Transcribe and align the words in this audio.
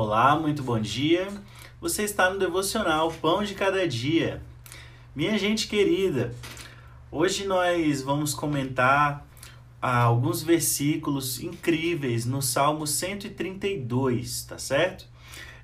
Olá, 0.00 0.38
muito 0.38 0.62
bom 0.62 0.78
dia. 0.78 1.26
Você 1.80 2.04
está 2.04 2.30
no 2.30 2.38
devocional 2.38 3.12
Pão 3.20 3.42
de 3.42 3.52
Cada 3.52 3.84
Dia. 3.84 4.40
Minha 5.12 5.36
gente 5.36 5.66
querida, 5.66 6.32
hoje 7.10 7.48
nós 7.48 8.00
vamos 8.00 8.32
comentar 8.32 9.26
ah, 9.82 10.02
alguns 10.02 10.40
versículos 10.40 11.40
incríveis 11.40 12.24
no 12.24 12.40
Salmo 12.40 12.86
132, 12.86 14.44
tá 14.44 14.56
certo? 14.56 15.04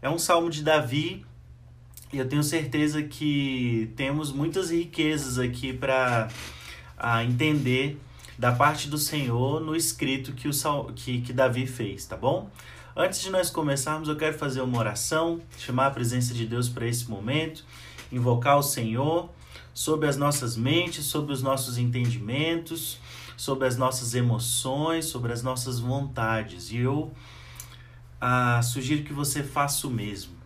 É 0.03 0.11
um 0.11 0.19
salmo 0.19 0.51
de 0.51 0.65
Davi 0.65 1.25
e 2.13 2.19
eu 2.19 2.29
tenho 2.29 2.43
certeza 2.43 3.05
que 3.05 3.93
temos 3.95 4.33
muitas 4.33 4.73
riquezas 4.73 5.39
aqui 5.39 5.73
para 5.73 6.27
ah, 6.99 7.23
entender 7.23 8.01
da 8.37 8.51
parte 8.51 8.89
do 8.89 8.99
Senhor 8.99 9.61
no 9.61 9.77
escrito 9.77 10.33
que, 10.33 10.49
o, 10.49 10.93
que, 10.93 11.21
que 11.21 11.33
Davi 11.33 11.69
fez, 11.69 12.05
tá 12.05 12.17
bom? 12.17 12.51
Antes 12.97 13.23
de 13.23 13.29
nós 13.29 13.51
começarmos, 13.51 14.09
eu 14.09 14.15
quero 14.15 14.39
fazer 14.39 14.61
uma 14.61 14.79
oração, 14.79 15.43
chamar 15.59 15.89
a 15.89 15.91
presença 15.91 16.33
de 16.33 16.47
Deus 16.47 16.69
para 16.69 16.87
esse 16.87 17.11
momento, 17.11 17.65
invocar 18.13 18.57
o 18.57 18.63
Senhor 18.63 19.29
sobre 19.75 20.09
as 20.09 20.17
nossas 20.17 20.57
mentes, 20.57 21.05
sobre 21.07 21.33
os 21.33 21.43
nossos 21.43 21.77
entendimentos, 21.77 23.01
sobre 23.37 23.67
as 23.67 23.77
nossas 23.77 24.15
emoções, 24.15 25.07
sobre 25.07 25.33
as 25.33 25.43
nossas 25.43 25.81
vontades. 25.81 26.71
E 26.71 26.77
eu 26.77 27.13
ah, 28.21 28.63
sugiro 28.63 29.03
que 29.03 29.13
você 29.13 29.43
faça 29.43 29.89
o 29.89 29.91
mesmo. 29.91 30.37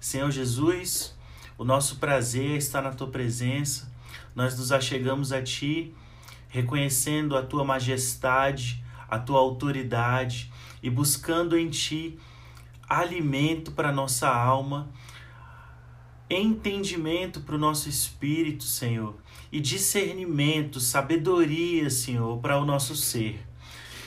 Senhor 0.00 0.32
Jesus, 0.32 1.14
o 1.56 1.62
nosso 1.62 1.98
prazer 1.98 2.56
está 2.56 2.82
na 2.82 2.90
tua 2.90 3.06
presença. 3.06 3.88
Nós 4.34 4.58
nos 4.58 4.72
achegamos 4.72 5.30
a 5.30 5.40
ti, 5.40 5.94
reconhecendo 6.48 7.36
a 7.36 7.44
tua 7.44 7.64
majestade, 7.64 8.84
a 9.08 9.20
tua 9.20 9.38
autoridade 9.38 10.50
e 10.86 10.90
buscando 10.90 11.58
em 11.58 11.68
Ti 11.68 12.16
alimento 12.88 13.72
para 13.72 13.90
nossa 13.90 14.28
alma, 14.28 14.88
entendimento 16.30 17.40
para 17.40 17.56
o 17.56 17.58
nosso 17.58 17.88
espírito, 17.88 18.62
Senhor, 18.62 19.16
e 19.50 19.58
discernimento, 19.58 20.78
sabedoria, 20.78 21.90
Senhor, 21.90 22.38
para 22.38 22.56
o 22.60 22.64
nosso 22.64 22.94
ser. 22.94 23.44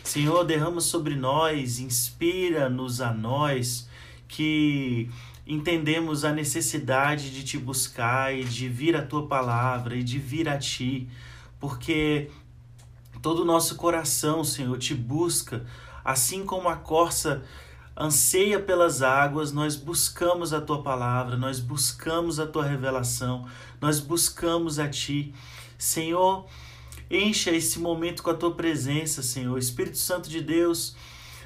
Senhor, 0.05 0.45
derrama 0.45 0.79
sobre 0.79 1.17
nós, 1.17 1.79
inspira-nos 1.79 3.01
a 3.01 3.13
nós 3.13 3.89
que 4.25 5.09
entendemos 5.45 6.23
a 6.23 6.31
necessidade 6.31 7.29
de 7.29 7.43
te 7.43 7.57
buscar 7.57 8.33
e 8.33 8.45
de 8.45 8.69
vir 8.69 8.95
a 8.95 9.05
tua 9.05 9.27
palavra 9.27 9.97
e 9.97 10.03
de 10.03 10.17
vir 10.17 10.47
a 10.47 10.57
ti, 10.57 11.09
porque 11.59 12.29
todo 13.21 13.41
o 13.41 13.45
nosso 13.45 13.75
coração, 13.75 14.45
Senhor, 14.45 14.77
te 14.77 14.95
busca 14.95 15.65
Assim 16.09 16.43
como 16.43 16.67
a 16.67 16.75
corça 16.75 17.43
anseia 17.95 18.59
pelas 18.59 19.03
águas, 19.03 19.51
nós 19.51 19.75
buscamos 19.75 20.55
a 20.55 20.59
tua 20.59 20.81
palavra, 20.81 21.37
nós 21.37 21.59
buscamos 21.59 22.39
a 22.39 22.47
tua 22.47 22.65
revelação, 22.65 23.47
nós 23.79 23.99
buscamos 23.99 24.79
a 24.79 24.89
ti. 24.89 25.35
Senhor, 25.77 26.47
encha 27.11 27.51
esse 27.51 27.77
momento 27.77 28.23
com 28.23 28.31
a 28.31 28.33
tua 28.33 28.55
presença, 28.55 29.21
Senhor. 29.21 29.55
Espírito 29.59 29.99
Santo 29.99 30.31
de 30.31 30.41
Deus, 30.41 30.95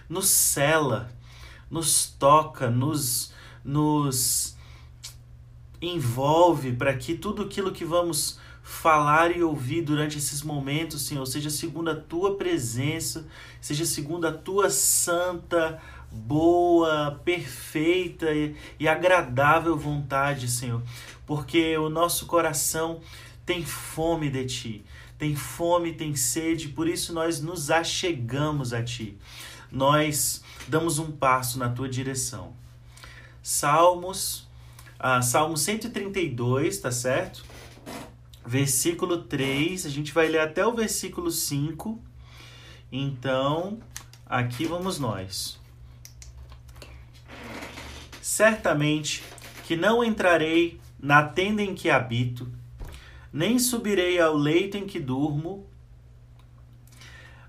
nos 0.07 0.29
cela, 0.29 1.11
nos 1.69 2.05
toca, 2.17 2.69
nos, 2.69 3.33
nos 3.65 4.52
envolve 5.87 6.73
para 6.73 6.93
que 6.95 7.15
tudo 7.15 7.43
aquilo 7.43 7.71
que 7.71 7.83
vamos 7.83 8.39
falar 8.61 9.35
e 9.35 9.43
ouvir 9.43 9.81
durante 9.81 10.17
esses 10.17 10.41
momentos, 10.41 11.01
Senhor, 11.01 11.25
seja 11.25 11.49
segundo 11.49 11.89
a 11.89 11.95
tua 11.95 12.35
presença, 12.37 13.27
seja 13.59 13.85
segundo 13.85 14.25
a 14.25 14.31
tua 14.31 14.69
santa, 14.69 15.81
boa, 16.09 17.19
perfeita 17.25 18.27
e 18.79 18.87
agradável 18.87 19.75
vontade, 19.75 20.47
Senhor, 20.47 20.81
porque 21.25 21.77
o 21.77 21.89
nosso 21.89 22.25
coração 22.25 23.01
tem 23.45 23.65
fome 23.65 24.29
de 24.29 24.45
ti, 24.45 24.85
tem 25.17 25.35
fome, 25.35 25.93
tem 25.93 26.15
sede, 26.15 26.69
por 26.69 26.87
isso 26.87 27.13
nós 27.13 27.41
nos 27.41 27.69
achegamos 27.69 28.73
a 28.73 28.81
ti. 28.81 29.17
Nós 29.69 30.43
damos 30.67 30.99
um 30.99 31.11
passo 31.11 31.57
na 31.57 31.67
tua 31.67 31.89
direção. 31.89 32.53
Salmos, 33.41 34.47
ah, 35.03 35.21
Salmo 35.21 35.55
132, 35.55 36.79
tá 36.79 36.91
certo? 36.91 37.43
versículo 38.45 39.23
3, 39.23 39.85
a 39.85 39.89
gente 39.89 40.13
vai 40.13 40.27
ler 40.27 40.39
até 40.39 40.65
o 40.65 40.73
versículo 40.73 41.31
5. 41.31 42.01
Então, 42.91 43.79
aqui 44.25 44.65
vamos 44.65 44.99
nós. 44.99 45.59
Certamente 48.21 49.23
que 49.65 49.75
não 49.75 50.03
entrarei 50.03 50.79
na 50.99 51.23
tenda 51.23 51.61
em 51.61 51.73
que 51.73 51.89
habito, 51.89 52.51
nem 53.31 53.57
subirei 53.57 54.19
ao 54.19 54.35
leito 54.35 54.77
em 54.77 54.85
que 54.85 54.99
durmo, 54.99 55.67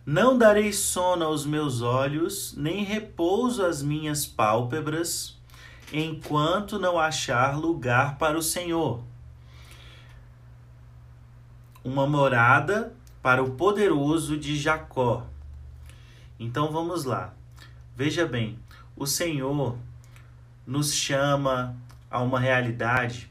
não 0.07 0.37
darei 0.37 0.73
sono 0.73 1.25
aos 1.25 1.47
meus 1.47 1.81
olhos, 1.81 2.55
nem 2.57 2.85
repouso 2.85 3.65
às 3.65 3.83
minhas 3.83 4.27
pálpebras, 4.27 5.39
enquanto 6.01 6.79
não 6.79 6.99
achar 6.99 7.57
lugar 7.57 8.19
para 8.19 8.37
o 8.37 8.43
Senhor 8.43 9.01
uma 11.85 12.07
morada 12.07 12.93
para 13.23 13.45
o 13.45 13.53
poderoso 13.53 14.37
de 14.37 14.57
Jacó. 14.57 15.27
Então 16.41 16.73
vamos 16.73 17.05
lá. 17.05 17.35
Veja 17.95 18.27
bem, 18.27 18.59
o 18.97 19.07
Senhor 19.07 19.79
nos 20.67 20.93
chama 20.93 21.77
a 22.11 22.21
uma 22.21 22.41
realidade 22.41 23.31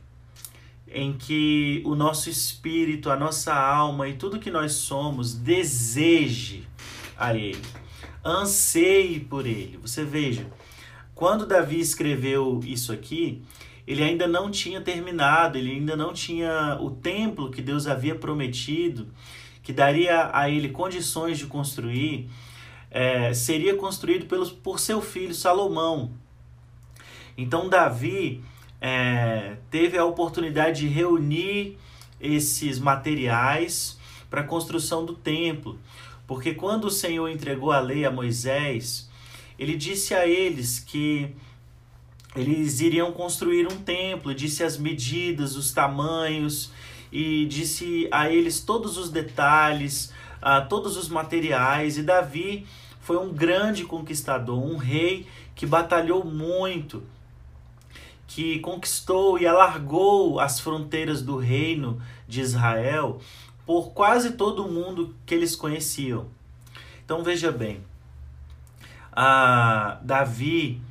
em 0.88 1.14
que 1.14 1.82
o 1.86 1.96
nosso 1.96 2.30
espírito, 2.30 3.10
a 3.10 3.18
nossa 3.18 3.54
alma 3.54 4.08
e 4.08 4.14
tudo 4.14 4.40
que 4.40 4.52
nós 4.52 4.74
somos 4.74 5.34
deseje 5.34 6.68
a 7.18 7.34
Ele, 7.34 7.62
anseie 8.24 9.20
por 9.20 9.48
Ele. 9.48 9.78
Você 9.78 10.06
veja, 10.06 10.48
quando 11.16 11.46
Davi 11.46 11.80
escreveu 11.80 12.60
isso 12.64 12.92
aqui, 12.92 13.42
ele 13.86 14.04
ainda 14.04 14.28
não 14.28 14.50
tinha 14.50 14.82
terminado, 14.82 15.58
ele 15.58 15.72
ainda 15.72 15.96
não 15.96 16.14
tinha 16.14 16.78
o 16.82 16.90
templo 16.92 17.52
que 17.52 17.62
Deus 17.62 17.86
havia 17.86 18.16
prometido, 18.16 19.08
que 19.62 19.74
daria 19.74 20.30
a 20.34 20.50
ele 20.50 20.70
condições 20.70 21.38
de 21.38 21.46
construir, 21.46 22.30
é, 22.90 23.34
seria 23.34 23.76
construído 23.76 24.26
pelos, 24.26 24.52
por 24.52 24.80
seu 24.80 25.02
filho 25.02 25.34
Salomão. 25.34 26.12
Então 27.38 27.70
Davi 27.70 28.44
é, 28.80 29.58
teve 29.70 29.98
a 29.98 30.06
oportunidade 30.06 30.82
de 30.82 30.88
reunir 30.88 31.78
esses 32.20 32.80
materiais 32.80 34.00
para 34.30 34.42
a 34.42 34.46
construção 34.46 35.06
do 35.06 35.14
templo, 35.14 35.78
porque 36.26 36.54
quando 36.54 36.86
o 36.86 36.92
Senhor 36.92 37.28
entregou 37.30 37.72
a 37.72 37.80
lei 37.80 38.06
a 38.06 38.12
Moisés, 38.12 39.10
ele 39.58 39.76
disse 39.76 40.14
a 40.14 40.28
eles 40.28 40.80
que 40.80 41.36
eles 42.36 42.82
iriam 42.82 43.12
construir 43.12 43.68
um 43.72 43.78
templo, 43.78 44.34
disse 44.34 44.64
as 44.64 44.78
medidas, 44.78 45.56
os 45.56 45.72
tamanhos 45.72 46.72
e 47.12 47.46
disse 47.46 48.08
a 48.12 48.30
eles 48.30 48.60
todos 48.60 48.98
os 48.98 49.10
detalhes, 49.12 50.12
uh, 50.42 50.68
todos 50.68 50.98
os 50.98 51.08
materiais. 51.10 51.98
E 51.98 52.04
Davi 52.04 52.66
foi 53.00 53.18
um 53.18 53.32
grande 53.32 53.84
conquistador, 53.84 54.58
um 54.58 54.78
rei 54.78 55.28
que 55.54 55.68
batalhou 55.68 56.26
muito, 56.26 57.04
que 58.26 58.60
conquistou 58.60 59.38
e 59.38 59.46
alargou 59.46 60.40
as 60.40 60.60
fronteiras 60.60 61.22
do 61.22 61.38
reino 61.38 62.02
de 62.28 62.42
Israel 62.42 63.20
por 63.66 63.92
quase 63.92 64.32
todo 64.32 64.66
o 64.66 64.72
mundo 64.72 65.16
que 65.26 65.36
eles 65.36 65.56
conheciam. 65.56 66.26
Então 67.06 67.24
veja 67.24 67.52
bem, 67.52 67.82
uh, 69.14 70.04
Davi 70.04 70.82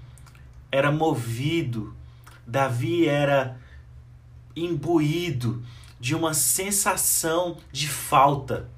era 0.71 0.91
movido, 0.91 1.95
Davi 2.47 3.07
era 3.07 3.59
imbuído 4.57 5.63
de 6.01 6.15
uma 6.15 6.35
sensação 6.35 7.59
de 7.71 7.89
falta. 7.89 8.69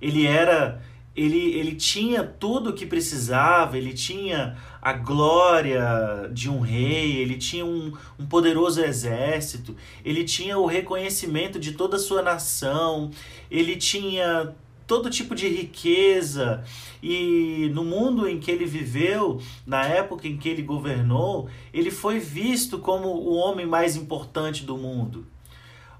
Ele 0.00 0.26
era 0.26 0.82
ele, 1.14 1.52
ele 1.54 1.74
tinha 1.74 2.24
tudo 2.24 2.70
o 2.70 2.72
que 2.72 2.86
precisava, 2.86 3.76
ele 3.76 3.92
tinha 3.92 4.56
a 4.80 4.94
glória 4.94 6.30
de 6.32 6.48
um 6.48 6.60
rei, 6.60 7.18
ele 7.18 7.36
tinha 7.36 7.66
um, 7.66 7.92
um 8.18 8.26
poderoso 8.26 8.82
exército, 8.82 9.76
ele 10.02 10.24
tinha 10.24 10.56
o 10.58 10.64
reconhecimento 10.64 11.58
de 11.58 11.72
toda 11.72 11.96
a 11.96 12.00
sua 12.00 12.22
nação, 12.22 13.10
ele 13.50 13.76
tinha 13.76 14.54
todo 14.92 15.08
tipo 15.08 15.34
de 15.34 15.48
riqueza. 15.48 16.62
E 17.02 17.70
no 17.72 17.82
mundo 17.82 18.28
em 18.28 18.38
que 18.38 18.50
ele 18.50 18.66
viveu, 18.66 19.40
na 19.66 19.86
época 19.86 20.28
em 20.28 20.36
que 20.36 20.50
ele 20.50 20.60
governou, 20.60 21.48
ele 21.72 21.90
foi 21.90 22.18
visto 22.18 22.78
como 22.78 23.08
o 23.08 23.32
homem 23.36 23.64
mais 23.64 23.96
importante 23.96 24.64
do 24.64 24.76
mundo. 24.76 25.26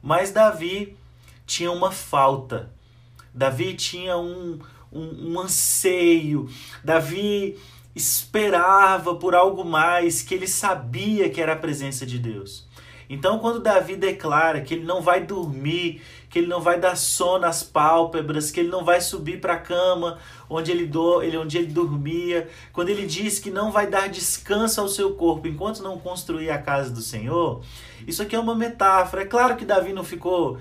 Mas 0.02 0.30
Davi 0.30 0.94
tinha 1.46 1.72
uma 1.72 1.90
falta. 1.90 2.70
Davi 3.32 3.72
tinha 3.72 4.18
um, 4.18 4.58
um, 4.92 5.32
um 5.32 5.40
anseio. 5.40 6.50
Davi 6.84 7.58
esperava 7.96 9.14
por 9.14 9.34
algo 9.34 9.64
mais, 9.64 10.20
que 10.20 10.34
ele 10.34 10.46
sabia 10.46 11.30
que 11.30 11.40
era 11.40 11.54
a 11.54 11.56
presença 11.56 12.04
de 12.04 12.18
Deus. 12.18 12.68
Então, 13.12 13.38
quando 13.38 13.60
Davi 13.60 13.94
declara 13.94 14.62
que 14.62 14.72
ele 14.72 14.84
não 14.84 15.02
vai 15.02 15.22
dormir, 15.22 16.00
que 16.30 16.38
ele 16.38 16.46
não 16.46 16.62
vai 16.62 16.80
dar 16.80 16.96
sono 16.96 17.44
às 17.44 17.62
pálpebras, 17.62 18.50
que 18.50 18.60
ele 18.60 18.70
não 18.70 18.86
vai 18.86 19.02
subir 19.02 19.38
para 19.38 19.52
a 19.52 19.58
cama 19.58 20.16
onde 20.48 20.70
ele, 20.70 20.86
do, 20.86 21.22
ele, 21.22 21.36
onde 21.36 21.58
ele 21.58 21.66
dormia, 21.66 22.48
quando 22.72 22.88
ele 22.88 23.04
diz 23.04 23.38
que 23.38 23.50
não 23.50 23.70
vai 23.70 23.86
dar 23.86 24.08
descanso 24.08 24.80
ao 24.80 24.88
seu 24.88 25.12
corpo 25.12 25.46
enquanto 25.46 25.82
não 25.82 25.98
construir 25.98 26.48
a 26.48 26.56
casa 26.56 26.88
do 26.88 27.02
Senhor, 27.02 27.62
isso 28.06 28.22
aqui 28.22 28.34
é 28.34 28.38
uma 28.38 28.54
metáfora. 28.54 29.20
É 29.20 29.26
claro 29.26 29.56
que 29.56 29.66
Davi 29.66 29.92
não 29.92 30.04
ficou 30.04 30.56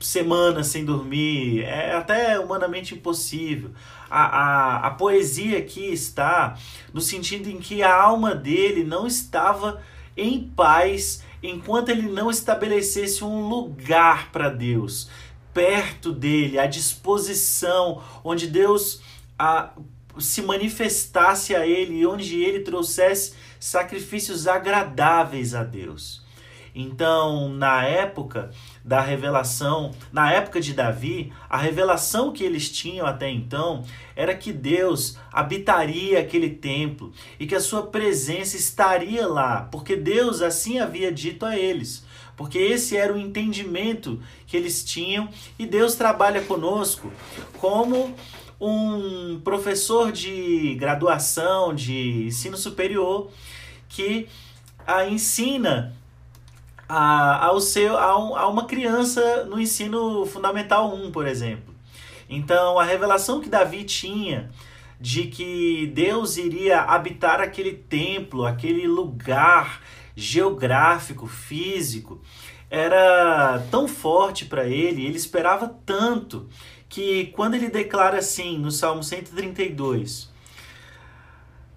semanas 0.00 0.66
sem 0.66 0.84
dormir, 0.84 1.62
é 1.62 1.94
até 1.94 2.40
humanamente 2.40 2.92
impossível. 2.92 3.70
A, 4.10 4.24
a, 4.24 4.86
a 4.88 4.90
poesia 4.90 5.58
aqui 5.58 5.92
está 5.92 6.58
no 6.92 7.00
sentido 7.00 7.48
em 7.48 7.60
que 7.60 7.84
a 7.84 7.94
alma 7.94 8.34
dele 8.34 8.82
não 8.82 9.06
estava 9.06 9.80
em 10.16 10.40
paz 10.40 11.22
enquanto 11.46 11.90
ele 11.90 12.08
não 12.08 12.30
estabelecesse 12.30 13.22
um 13.22 13.46
lugar 13.48 14.32
para 14.32 14.48
Deus, 14.48 15.10
perto 15.52 16.10
dele, 16.10 16.58
à 16.58 16.66
disposição, 16.66 18.02
onde 18.24 18.46
Deus 18.46 19.02
a, 19.38 19.72
se 20.18 20.40
manifestasse 20.40 21.54
a 21.54 21.66
ele 21.66 21.98
e 21.98 22.06
onde 22.06 22.42
ele 22.42 22.60
trouxesse 22.60 23.34
sacrifícios 23.60 24.48
agradáveis 24.48 25.54
a 25.54 25.62
Deus. 25.62 26.23
Então, 26.74 27.48
na 27.50 27.84
época 27.84 28.50
da 28.84 29.00
revelação, 29.00 29.92
na 30.12 30.32
época 30.32 30.60
de 30.60 30.72
Davi, 30.72 31.32
a 31.48 31.56
revelação 31.56 32.32
que 32.32 32.42
eles 32.42 32.68
tinham 32.68 33.06
até 33.06 33.30
então 33.30 33.84
era 34.16 34.34
que 34.34 34.52
Deus 34.52 35.16
habitaria 35.32 36.18
aquele 36.18 36.50
templo 36.50 37.12
e 37.38 37.46
que 37.46 37.54
a 37.54 37.60
sua 37.60 37.86
presença 37.86 38.56
estaria 38.56 39.26
lá, 39.26 39.68
porque 39.70 39.94
Deus 39.94 40.42
assim 40.42 40.80
havia 40.80 41.12
dito 41.12 41.46
a 41.46 41.56
eles. 41.56 42.04
Porque 42.36 42.58
esse 42.58 42.96
era 42.96 43.14
o 43.14 43.18
entendimento 43.18 44.20
que 44.44 44.56
eles 44.56 44.82
tinham 44.84 45.28
e 45.56 45.64
Deus 45.64 45.94
trabalha 45.94 46.42
conosco 46.42 47.12
como 47.58 48.12
um 48.60 49.40
professor 49.44 50.10
de 50.10 50.74
graduação, 50.74 51.72
de 51.72 52.26
ensino 52.26 52.56
superior, 52.56 53.30
que 53.88 54.26
a 54.84 55.06
ensina 55.06 55.94
a, 56.88 57.46
ao 57.46 57.60
seu, 57.60 57.96
a, 57.96 58.18
um, 58.18 58.36
a 58.36 58.46
uma 58.48 58.66
criança 58.66 59.44
no 59.44 59.60
ensino 59.60 60.26
fundamental 60.26 60.94
1, 60.94 61.10
por 61.10 61.26
exemplo. 61.26 61.74
Então, 62.28 62.78
a 62.78 62.84
revelação 62.84 63.40
que 63.40 63.48
Davi 63.48 63.84
tinha 63.84 64.50
de 65.00 65.26
que 65.26 65.90
Deus 65.94 66.36
iria 66.36 66.80
habitar 66.80 67.40
aquele 67.40 67.72
templo, 67.72 68.46
aquele 68.46 68.86
lugar 68.86 69.80
geográfico, 70.16 71.26
físico, 71.26 72.20
era 72.70 73.64
tão 73.70 73.86
forte 73.86 74.46
para 74.46 74.66
ele, 74.66 75.04
ele 75.04 75.16
esperava 75.16 75.68
tanto, 75.84 76.48
que 76.88 77.26
quando 77.26 77.54
ele 77.54 77.68
declara 77.68 78.18
assim 78.18 78.56
no 78.58 78.70
Salmo 78.70 79.02
132, 79.02 80.32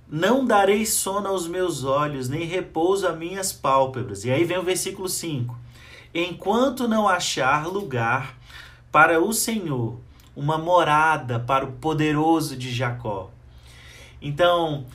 não 0.10 0.46
darei 0.46 0.86
sono 0.86 1.28
aos 1.28 1.48
meus 1.48 1.84
olhos, 1.84 2.30
nem 2.30 2.46
repouso 2.46 3.08
a 3.08 3.14
minhas 3.14 3.52
pálpebras. 3.52 4.24
E 4.24 4.32
aí 4.32 4.44
vem 4.44 4.58
o 4.58 4.64
versículo 4.64 5.10
5. 5.10 5.58
Enquanto 6.14 6.88
não 6.88 7.08
achar 7.08 7.68
lugar 7.68 8.38
para 8.92 9.22
o 9.22 9.34
Senhor, 9.34 10.00
uma 10.36 10.58
morada 10.58 11.40
para 11.40 11.66
o 11.66 11.74
poderoso 11.74 12.56
de 12.56 12.72
Jacó. 12.72 13.32
Então, 14.22 14.86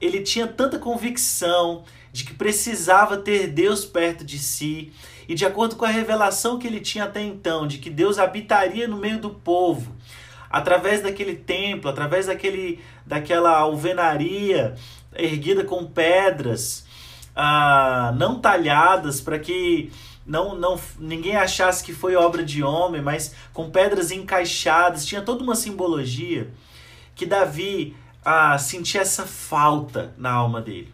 ele 0.00 0.20
tinha 0.22 0.46
tanta 0.46 0.78
convicção 0.78 1.84
de 2.12 2.24
que 2.24 2.34
precisava 2.34 3.16
ter 3.16 3.48
Deus 3.48 3.84
perto 3.84 4.24
de 4.24 4.38
si, 4.38 4.92
e 5.28 5.34
de 5.34 5.44
acordo 5.44 5.76
com 5.76 5.84
a 5.84 5.90
revelação 5.90 6.58
que 6.58 6.66
ele 6.66 6.80
tinha 6.80 7.04
até 7.04 7.22
então, 7.22 7.66
de 7.66 7.78
que 7.78 7.90
Deus 7.90 8.18
habitaria 8.18 8.88
no 8.88 8.96
meio 8.96 9.20
do 9.20 9.30
povo, 9.30 9.94
através 10.50 11.02
daquele 11.02 11.34
templo, 11.34 11.90
através 11.90 12.26
daquele, 12.26 12.80
daquela 13.06 13.56
alvenaria 13.58 14.74
erguida 15.14 15.64
com 15.64 15.84
pedras 15.84 16.86
ah, 17.34 18.12
não 18.16 18.40
talhadas 18.40 19.20
para 19.20 19.38
que 19.38 19.92
não, 20.26 20.54
não 20.54 20.78
ninguém 20.98 21.36
achasse 21.36 21.84
que 21.84 21.92
foi 21.92 22.16
obra 22.16 22.44
de 22.44 22.62
homem, 22.62 23.00
mas 23.00 23.34
com 23.52 23.70
pedras 23.70 24.10
encaixadas, 24.10 25.06
tinha 25.06 25.22
toda 25.22 25.42
uma 25.42 25.54
simbologia 25.54 26.50
que 27.14 27.24
Davi 27.24 27.96
ah, 28.24 28.58
sentia 28.58 29.00
essa 29.00 29.24
falta 29.24 30.12
na 30.18 30.30
alma 30.30 30.60
dele. 30.60 30.92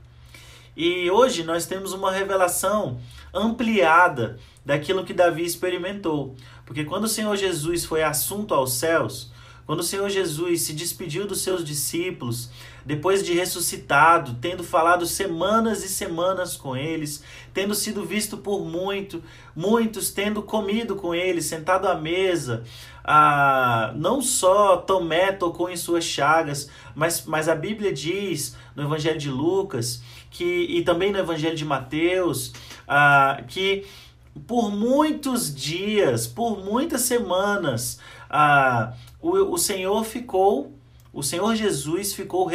E 0.76 1.10
hoje 1.10 1.44
nós 1.44 1.66
temos 1.66 1.92
uma 1.92 2.12
revelação 2.12 2.98
ampliada 3.32 4.38
daquilo 4.64 5.04
que 5.04 5.12
Davi 5.12 5.44
experimentou. 5.44 6.34
Porque 6.66 6.84
quando 6.84 7.04
o 7.04 7.08
Senhor 7.08 7.36
Jesus 7.36 7.84
foi 7.84 8.02
assunto 8.02 8.54
aos 8.54 8.74
céus, 8.74 9.32
quando 9.66 9.80
o 9.80 9.84
Senhor 9.84 10.08
Jesus 10.10 10.62
se 10.62 10.72
despediu 10.72 11.26
dos 11.26 11.40
seus 11.40 11.64
discípulos, 11.64 12.50
depois 12.84 13.24
de 13.24 13.32
ressuscitado, 13.32 14.36
tendo 14.40 14.62
falado 14.62 15.06
semanas 15.06 15.82
e 15.82 15.88
semanas 15.88 16.56
com 16.56 16.76
eles, 16.76 17.22
tendo 17.52 17.74
sido 17.74 18.04
visto 18.04 18.36
por 18.36 18.64
muito, 18.64 19.22
muitos 19.56 20.10
tendo 20.10 20.42
comido 20.42 20.96
com 20.96 21.14
eles, 21.14 21.46
sentado 21.46 21.88
à 21.88 21.94
mesa, 21.94 22.62
ah, 23.02 23.92
não 23.96 24.20
só 24.20 24.76
Tomé 24.76 25.32
tocou 25.32 25.70
em 25.70 25.76
suas 25.76 26.04
chagas, 26.04 26.68
mas, 26.94 27.24
mas 27.24 27.48
a 27.48 27.54
Bíblia 27.54 27.92
diz 27.92 28.56
no 28.76 28.82
Evangelho 28.82 29.18
de 29.18 29.30
Lucas 29.30 30.02
que, 30.30 30.44
e 30.44 30.82
também 30.82 31.10
no 31.10 31.18
Evangelho 31.18 31.56
de 31.56 31.64
Mateus 31.64 32.52
ah, 32.86 33.42
que 33.48 33.86
por 34.46 34.70
muitos 34.70 35.54
dias, 35.54 36.26
por 36.26 36.58
muitas 36.58 37.02
semanas, 37.02 38.00
ah, 38.28 38.92
o, 39.24 39.54
o 39.54 39.58
Senhor 39.58 40.04
ficou, 40.04 40.70
o 41.10 41.22
Senhor 41.22 41.56
Jesus 41.56 42.12
ficou 42.12 42.46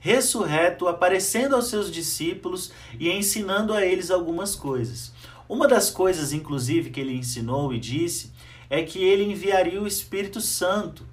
ressurreto, 0.00 0.88
aparecendo 0.88 1.54
aos 1.54 1.66
seus 1.68 1.92
discípulos 1.92 2.72
e 2.98 3.10
ensinando 3.10 3.74
a 3.74 3.84
eles 3.84 4.10
algumas 4.10 4.54
coisas. 4.54 5.12
Uma 5.46 5.68
das 5.68 5.90
coisas, 5.90 6.32
inclusive, 6.32 6.88
que 6.88 6.98
ele 6.98 7.14
ensinou 7.14 7.74
e 7.74 7.78
disse 7.78 8.32
é 8.70 8.82
que 8.82 9.04
ele 9.04 9.24
enviaria 9.24 9.82
o 9.82 9.86
Espírito 9.86 10.40
Santo 10.40 11.04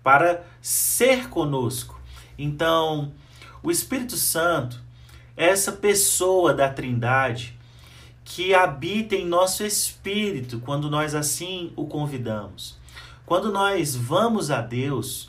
para 0.00 0.44
ser 0.62 1.28
conosco. 1.28 2.00
Então, 2.38 3.12
o 3.64 3.70
Espírito 3.70 4.16
Santo 4.16 4.80
é 5.36 5.46
essa 5.48 5.72
pessoa 5.72 6.54
da 6.54 6.68
Trindade 6.68 7.58
que 8.24 8.54
habita 8.54 9.16
em 9.16 9.26
nosso 9.26 9.64
espírito 9.64 10.60
quando 10.60 10.88
nós 10.88 11.14
assim 11.16 11.72
o 11.74 11.86
convidamos. 11.86 12.77
Quando 13.28 13.52
nós 13.52 13.94
vamos 13.94 14.50
a 14.50 14.62
Deus 14.62 15.28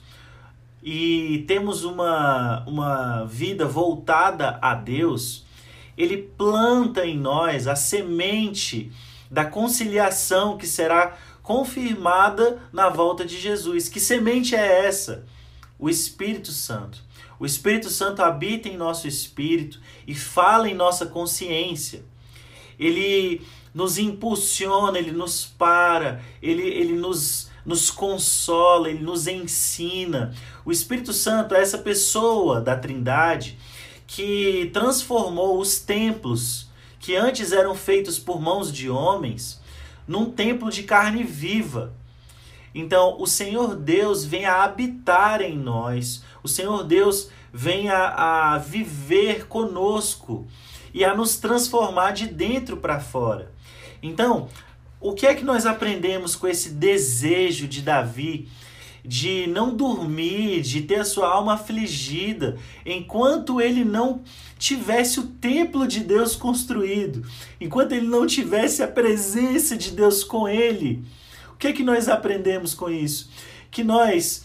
e 0.82 1.44
temos 1.50 1.84
uma, 1.84 2.64
uma 2.66 3.26
vida 3.26 3.66
voltada 3.66 4.58
a 4.62 4.74
Deus, 4.74 5.46
Ele 5.98 6.16
planta 6.16 7.06
em 7.06 7.18
nós 7.18 7.68
a 7.68 7.76
semente 7.76 8.90
da 9.30 9.44
conciliação 9.44 10.58
que 10.58 10.66
será 10.66 11.18
confirmada 11.44 12.62
na 12.72 12.88
volta 12.88 13.26
de 13.26 13.38
Jesus. 13.38 13.90
Que 13.90 14.00
semente 14.00 14.56
é 14.56 14.86
essa? 14.86 15.26
O 15.78 15.90
Espírito 15.90 16.54
Santo. 16.54 17.04
O 17.38 17.46
Espírito 17.46 17.90
Santo 17.90 18.22
habita 18.22 18.70
em 18.70 18.78
nosso 18.78 19.10
espírito 19.10 19.78
e 20.08 20.16
fala 20.16 20.70
em 20.70 20.74
nossa 20.74 21.06
consciência. 21.06 22.06
Ele 22.80 23.42
nos 23.74 23.98
impulsiona, 23.98 24.98
ele 24.98 25.12
nos 25.12 25.46
para, 25.46 26.22
ele, 26.42 26.64
ele 26.64 26.94
nos 26.94 27.50
nos 27.70 27.92
consola, 27.92 28.90
ele 28.90 29.04
nos 29.04 29.28
ensina. 29.28 30.34
O 30.66 30.72
Espírito 30.72 31.14
Santo 31.14 31.54
é 31.54 31.62
essa 31.62 31.78
pessoa 31.78 32.60
da 32.60 32.76
Trindade 32.76 33.60
que 34.08 34.72
transformou 34.74 35.60
os 35.60 35.78
templos 35.80 36.68
que 37.00 37.16
antes 37.16 37.52
eram 37.52 37.76
feitos 37.76 38.18
por 38.18 38.42
mãos 38.42 38.74
de 38.74 38.90
homens 38.90 39.62
num 40.08 40.32
templo 40.32 40.72
de 40.72 40.82
carne 40.82 41.24
viva. 41.24 41.94
Então, 42.74 43.22
o 43.22 43.28
Senhor 43.28 43.76
Deus 43.76 44.26
vem 44.26 44.46
a 44.46 44.64
habitar 44.64 45.40
em 45.40 45.56
nós, 45.56 46.24
o 46.42 46.48
Senhor 46.48 46.84
Deus 46.84 47.30
vem 47.54 47.88
a, 47.88 48.54
a 48.54 48.58
viver 48.58 49.46
conosco 49.46 50.48
e 50.92 51.06
a 51.06 51.16
nos 51.16 51.38
transformar 51.38 52.14
de 52.14 52.26
dentro 52.26 52.78
para 52.78 53.00
fora. 53.00 53.52
Então, 54.02 54.50
o 55.00 55.14
que 55.14 55.26
é 55.26 55.34
que 55.34 55.44
nós 55.44 55.66
aprendemos 55.66 56.36
com 56.36 56.48
esse 56.48 56.70
desejo 56.70 57.68
de 57.68 57.82
Davi 57.82 58.50
de 59.04 59.48
não 59.48 59.76
dormir, 59.76 60.62
de 60.62 60.82
ter 60.82 61.00
a 61.00 61.06
sua 61.06 61.30
alma 61.30 61.54
afligida, 61.54 62.58
enquanto 62.86 63.62
ele 63.62 63.84
não 63.86 64.22
tivesse 64.58 65.20
o 65.20 65.28
templo 65.28 65.88
de 65.88 66.02
Deus 66.02 66.36
construído, 66.36 67.26
enquanto 67.60 67.94
ele 67.94 68.08
não 68.08 68.28
tivesse 68.28 68.84
a 68.84 68.88
presença 68.88 69.78
de 69.78 69.92
Deus 69.92 70.24
com 70.24 70.48
ele? 70.48 71.04
O 71.54 71.56
que 71.56 71.68
é 71.68 71.74
que 71.74 71.84
nós 71.84 72.08
aprendemos 72.08 72.74
com 72.74 72.90
isso? 72.90 73.30
Que 73.72 73.84
nós 73.84 74.44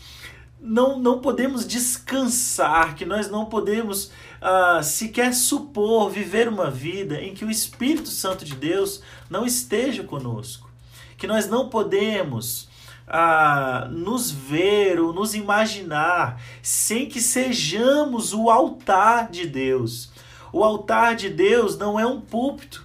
não, 0.61 0.99
não 0.99 1.21
podemos 1.21 1.67
descansar, 1.67 2.95
que 2.95 3.05
nós 3.05 3.31
não 3.31 3.45
podemos 3.45 4.11
uh, 4.45 4.83
sequer 4.83 5.33
supor 5.33 6.11
viver 6.11 6.49
uma 6.49 6.71
vida 6.71 7.21
em 7.21 7.35
que 7.35 7.45
o 7.45 7.51
Espírito 7.51 8.09
Santo 8.09 8.45
de 8.45 8.55
Deus 8.55 9.01
não 9.31 9.47
esteja 9.47 10.05
conosco. 10.05 10.71
Que 11.17 11.27
nós 11.27 11.49
não 11.49 11.71
podemos 11.71 12.69
uh, 13.09 13.89
nos 13.91 14.31
ver 14.31 15.01
ou 15.01 15.13
nos 15.13 15.35
imaginar 15.35 16.41
sem 16.63 17.09
que 17.09 17.21
sejamos 17.21 18.35
o 18.35 18.51
altar 18.51 19.31
de 19.31 19.47
Deus. 19.47 20.11
O 20.53 20.63
altar 20.63 21.17
de 21.17 21.31
Deus 21.31 21.79
não 21.79 21.99
é 21.99 22.07
um 22.07 22.21
púlpito 22.21 22.85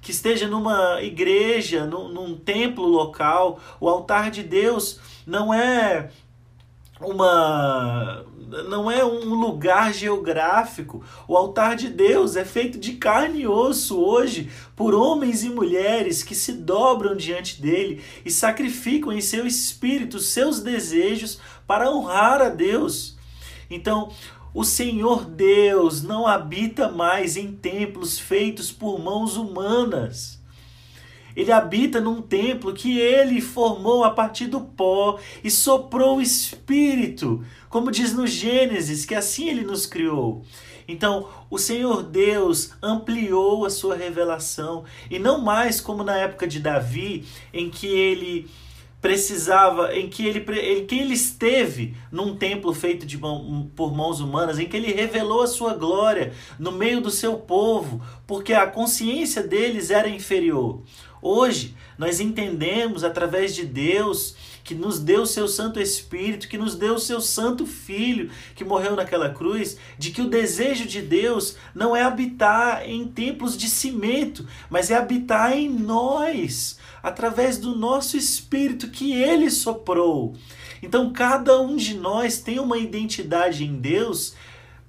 que 0.00 0.10
esteja 0.10 0.46
numa 0.46 1.02
igreja, 1.02 1.84
num, 1.86 2.08
num 2.08 2.36
templo 2.36 2.86
local. 2.86 3.58
O 3.80 3.88
altar 3.88 4.30
de 4.30 4.42
Deus 4.42 5.00
não 5.26 5.52
é 5.52 6.10
uma 7.00 8.24
não 8.68 8.90
é 8.90 9.04
um 9.04 9.34
lugar 9.34 9.92
geográfico. 9.92 11.04
O 11.26 11.36
altar 11.36 11.76
de 11.76 11.88
Deus 11.88 12.36
é 12.36 12.44
feito 12.44 12.78
de 12.78 12.94
carne 12.94 13.42
e 13.42 13.46
osso 13.46 14.00
hoje 14.00 14.50
por 14.74 14.94
homens 14.94 15.44
e 15.44 15.50
mulheres 15.50 16.22
que 16.22 16.34
se 16.34 16.52
dobram 16.52 17.14
diante 17.14 17.60
dele 17.60 18.02
e 18.24 18.30
sacrificam 18.30 19.12
em 19.12 19.20
seu 19.20 19.46
espírito 19.46 20.18
seus 20.18 20.60
desejos 20.60 21.38
para 21.66 21.90
honrar 21.90 22.40
a 22.40 22.48
Deus. 22.48 23.16
Então, 23.70 24.10
o 24.54 24.64
Senhor 24.64 25.24
Deus 25.26 26.02
não 26.02 26.26
habita 26.26 26.88
mais 26.88 27.36
em 27.36 27.52
templos 27.52 28.18
feitos 28.18 28.72
por 28.72 28.98
mãos 28.98 29.36
humanas. 29.36 30.37
Ele 31.38 31.52
habita 31.52 32.00
num 32.00 32.20
templo 32.20 32.74
que 32.74 32.98
ele 32.98 33.40
formou 33.40 34.02
a 34.02 34.10
partir 34.10 34.48
do 34.48 34.60
pó 34.60 35.20
e 35.44 35.48
soprou 35.48 36.16
o 36.16 36.20
espírito, 36.20 37.44
como 37.68 37.92
diz 37.92 38.12
no 38.12 38.26
Gênesis, 38.26 39.04
que 39.04 39.14
assim 39.14 39.48
ele 39.48 39.62
nos 39.62 39.86
criou. 39.86 40.42
Então, 40.88 41.28
o 41.48 41.56
Senhor 41.56 42.02
Deus 42.02 42.72
ampliou 42.82 43.64
a 43.64 43.70
sua 43.70 43.94
revelação 43.94 44.82
e 45.08 45.16
não 45.20 45.40
mais 45.40 45.80
como 45.80 46.02
na 46.02 46.16
época 46.16 46.44
de 46.44 46.58
Davi, 46.58 47.24
em 47.54 47.70
que 47.70 47.86
ele 47.86 48.50
precisava, 49.00 49.94
em 49.94 50.08
que 50.08 50.26
ele, 50.26 50.40
em 50.60 50.86
que 50.86 50.98
ele 50.98 51.14
esteve 51.14 51.94
num 52.10 52.34
templo 52.34 52.74
feito 52.74 53.06
de 53.06 53.16
mão, 53.16 53.70
por 53.76 53.94
mãos 53.94 54.20
humanas, 54.20 54.58
em 54.58 54.66
que 54.66 54.76
ele 54.76 54.92
revelou 54.92 55.42
a 55.42 55.46
sua 55.46 55.74
glória 55.74 56.32
no 56.58 56.72
meio 56.72 57.00
do 57.00 57.10
seu 57.10 57.36
povo, 57.36 58.02
porque 58.26 58.52
a 58.52 58.66
consciência 58.66 59.42
deles 59.42 59.90
era 59.90 60.08
inferior. 60.08 60.82
Hoje, 61.20 61.74
nós 61.96 62.20
entendemos 62.20 63.02
através 63.02 63.54
de 63.54 63.64
Deus 63.64 64.36
que 64.62 64.74
nos 64.74 64.98
deu 64.98 65.22
o 65.22 65.26
seu 65.26 65.48
Santo 65.48 65.80
Espírito, 65.80 66.46
que 66.46 66.58
nos 66.58 66.74
deu 66.74 66.94
o 66.94 67.00
seu 67.00 67.20
Santo 67.20 67.64
Filho, 67.66 68.30
que 68.54 68.64
morreu 68.64 68.94
naquela 68.94 69.30
cruz, 69.30 69.78
de 69.98 70.10
que 70.10 70.20
o 70.20 70.28
desejo 70.28 70.84
de 70.84 71.00
Deus 71.00 71.56
não 71.74 71.96
é 71.96 72.02
habitar 72.02 72.86
em 72.86 73.08
templos 73.08 73.56
de 73.56 73.68
cimento, 73.68 74.46
mas 74.68 74.90
é 74.90 74.96
habitar 74.96 75.56
em 75.56 75.70
nós, 75.70 76.78
através 77.02 77.56
do 77.56 77.74
nosso 77.74 78.16
Espírito 78.16 78.90
que 78.90 79.14
Ele 79.14 79.50
soprou. 79.50 80.36
Então, 80.82 81.12
cada 81.12 81.60
um 81.60 81.74
de 81.76 81.94
nós 81.94 82.38
tem 82.38 82.60
uma 82.60 82.76
identidade 82.76 83.64
em 83.64 83.74
Deus 83.74 84.34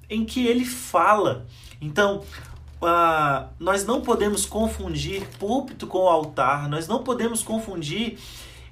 em 0.10 0.26
que 0.26 0.46
Ele 0.46 0.66
fala. 0.66 1.48
Então, 1.82 2.24
ah, 2.82 3.50
nós 3.60 3.86
não 3.86 4.02
podemos 4.02 4.46
confundir 4.46 5.28
púlpito 5.38 5.86
com 5.88 6.08
altar, 6.08 6.70
nós 6.70 6.88
não 6.88 7.04
podemos 7.04 7.44
confundir 7.44 8.18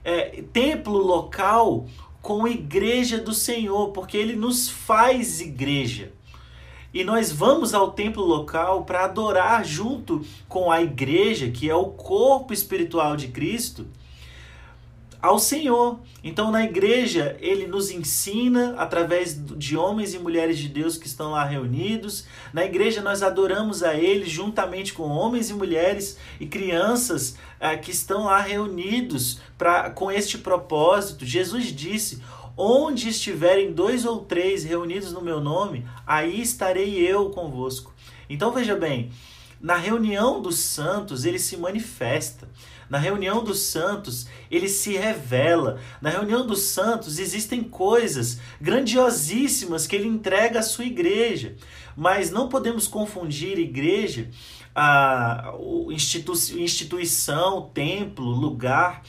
é, 0.03 0.43
templo 0.53 0.97
local 0.97 1.85
com 2.21 2.47
igreja 2.47 3.17
do 3.17 3.33
Senhor, 3.33 3.91
porque 3.91 4.17
ele 4.17 4.35
nos 4.35 4.69
faz 4.69 5.41
igreja. 5.41 6.11
E 6.93 7.03
nós 7.03 7.31
vamos 7.31 7.73
ao 7.73 7.91
templo 7.91 8.23
local 8.23 8.83
para 8.83 9.03
adorar 9.03 9.63
junto 9.65 10.25
com 10.47 10.71
a 10.71 10.81
igreja, 10.81 11.49
que 11.49 11.69
é 11.69 11.75
o 11.75 11.87
corpo 11.87 12.53
espiritual 12.53 13.15
de 13.15 13.27
Cristo, 13.27 13.85
ao 15.21 15.39
Senhor. 15.39 15.99
Então, 16.23 16.51
na 16.51 16.63
igreja, 16.63 17.37
ele 17.39 17.67
nos 17.67 17.89
ensina 17.89 18.75
através 18.77 19.39
de 19.57 19.77
homens 19.77 20.13
e 20.13 20.19
mulheres 20.19 20.57
de 20.57 20.67
Deus 20.67 20.97
que 20.97 21.07
estão 21.07 21.31
lá 21.31 21.43
reunidos. 21.43 22.25
Na 22.53 22.65
igreja, 22.65 23.01
nós 23.01 23.23
adoramos 23.23 23.83
a 23.83 23.95
ele 23.95 24.25
juntamente 24.25 24.93
com 24.93 25.03
homens 25.03 25.49
e 25.49 25.53
mulheres 25.53 26.17
e 26.39 26.45
crianças 26.45 27.37
eh, 27.59 27.77
que 27.77 27.91
estão 27.91 28.25
lá 28.25 28.39
reunidos 28.39 29.39
pra, 29.57 29.89
com 29.89 30.11
este 30.11 30.37
propósito. 30.37 31.25
Jesus 31.25 31.65
disse: 31.65 32.21
Onde 32.55 33.09
estiverem 33.09 33.71
dois 33.71 34.05
ou 34.05 34.19
três 34.19 34.63
reunidos 34.63 35.11
no 35.11 35.21
meu 35.21 35.39
nome, 35.39 35.85
aí 36.05 36.41
estarei 36.41 36.97
eu 36.99 37.29
convosco. 37.29 37.93
Então, 38.29 38.51
veja 38.51 38.75
bem. 38.75 39.11
Na 39.59 39.75
reunião 39.75 40.39
dos 40.39 40.59
santos, 40.59 41.25
ele 41.25 41.39
se 41.39 41.57
manifesta. 41.57 42.47
Na 42.89 42.97
reunião 42.97 43.43
dos 43.43 43.59
santos, 43.63 44.27
ele 44.49 44.69
se 44.69 44.95
revela. 44.97 45.79
Na 46.01 46.09
reunião 46.09 46.45
dos 46.45 46.61
santos 46.61 47.19
existem 47.19 47.63
coisas 47.63 48.39
grandiosíssimas 48.61 49.85
que 49.85 49.95
ele 49.95 50.07
entrega 50.07 50.59
à 50.59 50.63
sua 50.63 50.85
igreja. 50.85 51.55
Mas 51.95 52.31
não 52.31 52.47
podemos 52.47 52.87
confundir 52.87 53.57
igreja, 53.57 54.29
a 54.75 55.53
institu 55.89 56.33
instituição, 56.33 57.69
templo, 57.73 58.25
lugar, 58.25 59.01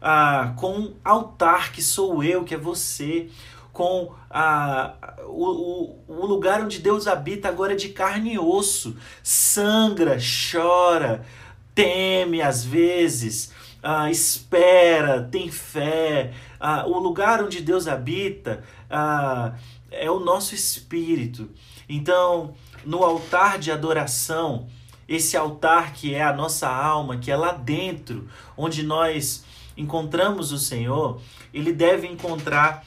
a, 0.00 0.52
com 0.56 0.92
altar 1.02 1.72
que 1.72 1.82
sou 1.82 2.22
eu, 2.22 2.44
que 2.44 2.54
é 2.54 2.58
você 2.58 3.30
com 3.74 4.14
a, 4.30 4.94
o, 5.26 5.98
o, 6.06 6.26
lugar 6.26 6.62
onde 6.62 6.78
Deus 6.78 7.08
habita 7.08 7.48
agora 7.48 7.72
é 7.72 7.76
de 7.76 7.88
carne 7.88 8.34
e 8.34 8.38
osso, 8.38 8.96
sangra, 9.22 10.16
chora, 10.52 11.26
teme 11.74 12.40
às 12.40 12.64
vezes, 12.64 13.52
ah, 13.82 14.10
espera, 14.10 15.22
tem 15.22 15.50
fé. 15.50 16.32
Ah, 16.58 16.86
o 16.86 16.98
lugar 16.98 17.42
onde 17.42 17.60
Deus 17.60 17.86
habita 17.86 18.64
ah, 18.88 19.54
é 19.90 20.10
o 20.10 20.20
nosso 20.20 20.54
espírito. 20.54 21.50
Então, 21.88 22.54
no 22.84 23.02
altar 23.04 23.58
de 23.58 23.70
adoração, 23.70 24.68
esse 25.08 25.36
altar 25.36 25.92
que 25.92 26.14
é 26.14 26.22
a 26.22 26.32
nossa 26.32 26.68
alma, 26.68 27.18
que 27.18 27.30
é 27.30 27.36
lá 27.36 27.52
dentro, 27.52 28.28
onde 28.56 28.82
nós 28.82 29.44
encontramos 29.76 30.52
o 30.52 30.58
Senhor, 30.58 31.20
ele 31.52 31.72
deve 31.72 32.06
encontrar 32.06 32.84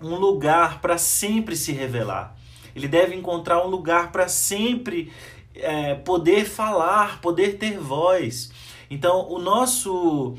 um 0.00 0.16
lugar 0.16 0.80
para 0.80 0.98
sempre 0.98 1.54
se 1.54 1.72
revelar. 1.72 2.36
Ele 2.74 2.88
deve 2.88 3.14
encontrar 3.14 3.64
um 3.64 3.68
lugar 3.68 4.10
para 4.10 4.26
sempre 4.28 5.12
é, 5.54 5.94
poder 5.94 6.44
falar, 6.44 7.20
poder 7.20 7.58
ter 7.58 7.78
voz. 7.78 8.50
Então, 8.90 9.28
o 9.30 9.38
nosso, 9.38 10.36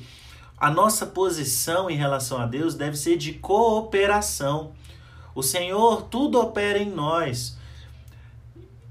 a 0.57 0.69
nossa 0.69 1.05
posição 1.05 1.89
em 1.89 1.95
relação 1.95 2.37
a 2.39 2.45
Deus 2.45 2.75
deve 2.75 2.97
ser 2.97 3.17
de 3.17 3.33
cooperação. 3.33 4.71
O 5.35 5.41
Senhor 5.41 6.03
tudo 6.03 6.39
opera 6.39 6.77
em 6.77 6.89
nós. 6.89 7.57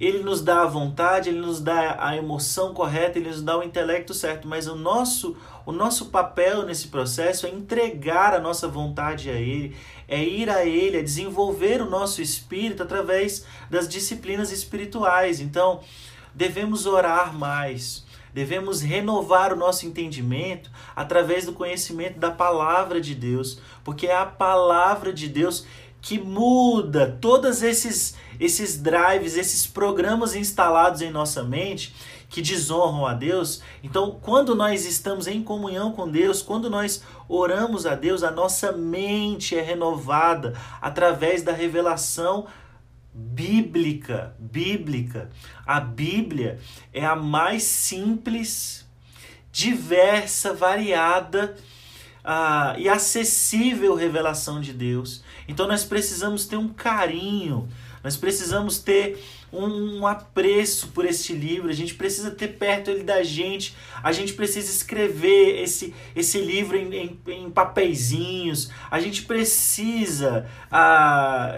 Ele 0.01 0.19
nos 0.19 0.43
dá 0.43 0.63
a 0.63 0.67
vontade, 0.67 1.29
ele 1.29 1.39
nos 1.39 1.61
dá 1.61 1.97
a 2.05 2.17
emoção 2.17 2.75
correta, 2.75 3.21
ele 3.21 3.29
nos 3.29 3.41
dá 3.41 3.57
o 3.57 3.63
intelecto 3.63 4.13
certo, 4.13 4.49
mas 4.49 4.67
o 4.67 4.75
nosso, 4.75 5.37
o 5.65 5.71
nosso 5.71 6.07
papel 6.07 6.65
nesse 6.65 6.89
processo 6.89 7.47
é 7.47 7.51
entregar 7.51 8.35
a 8.35 8.41
nossa 8.41 8.67
vontade 8.67 9.31
a 9.31 9.35
ele, 9.35 9.77
é 10.09 10.21
ir 10.21 10.51
a 10.51 10.67
ele, 10.67 10.97
é 10.97 11.03
desenvolver 11.03 11.81
o 11.81 11.89
nosso 11.89 12.21
espírito 12.21 12.83
através 12.83 13.47
das 13.71 13.89
disciplinas 13.89 14.51
espirituais. 14.51 15.39
Então, 15.39 15.81
devemos 16.35 16.87
orar 16.87 17.35
mais, 17.35 18.05
devemos 18.33 18.81
renovar 18.81 19.53
o 19.53 19.57
nosso 19.57 19.87
entendimento 19.87 20.71
através 20.97 21.47
do 21.47 21.53
conhecimento 21.53 22.19
da 22.19 22.31
palavra 22.31 23.01
de 23.01 23.15
Deus, 23.15 23.61
porque 23.85 24.07
é 24.07 24.17
a 24.17 24.27
palavra 24.27 25.13
de 25.13 25.29
Deus 25.29 25.67
que 26.01 26.19
muda 26.19 27.17
todos 27.21 27.63
esses 27.63 28.17
esses 28.41 28.77
drives, 28.77 29.37
esses 29.37 29.67
programas 29.67 30.35
instalados 30.35 31.01
em 31.01 31.11
nossa 31.11 31.45
mente 31.45 31.95
que 32.29 32.41
desonram 32.41 33.07
a 33.07 33.13
Deus. 33.13 33.61
Então, 33.83 34.19
quando 34.23 34.55
nós 34.55 34.87
estamos 34.87 35.27
em 35.27 35.43
comunhão 35.43 35.93
com 35.93 36.09
Deus, 36.09 36.41
quando 36.41 36.71
nós 36.71 37.03
oramos 37.29 37.85
a 37.85 37.95
Deus, 37.95 38.23
a 38.23 38.31
nossa 38.31 38.73
mente 38.73 39.57
é 39.57 39.61
renovada 39.61 40.55
através 40.81 41.43
da 41.43 41.53
revelação 41.53 42.47
bíblica, 43.13 44.35
bíblica. 44.39 45.31
A 45.67 45.81
Bíblia 45.81 46.59
é 46.93 47.05
a 47.05 47.15
mais 47.15 47.63
simples, 47.63 48.87
diversa, 49.51 50.55
variada 50.55 51.55
uh, 52.25 52.79
e 52.79 52.89
acessível 52.89 53.95
revelação 53.95 54.61
de 54.61 54.73
Deus. 54.73 55.23
Então 55.47 55.67
nós 55.69 55.85
precisamos 55.85 56.47
ter 56.47 56.57
um 56.57 56.69
carinho, 56.69 57.69
Nós 58.03 58.17
precisamos 58.17 58.79
ter 58.79 59.23
um, 59.53 60.07
apreço 60.07 60.89
por 60.89 61.05
este 61.05 61.35
livro, 61.35 61.69
a 61.69 61.75
gente 61.75 61.95
precisa 61.95 62.31
ter 62.31 62.49
perto 62.49 62.91
ele 62.91 63.05
da 63.05 63.23
gente, 63.23 63.77
a 64.03 64.11
gente 64.11 64.33
precisa 64.33 64.71
escrever 64.71 65.63
esse, 65.63 65.95
esse 66.17 66.41
livro 66.41 66.77
em, 66.77 66.93
em, 66.95 67.21
em 67.27 67.51
papeizinhos, 67.51 68.71
a 68.91 68.99
gente 68.99 69.23
precisa 69.23 70.49
ah, 70.71 71.55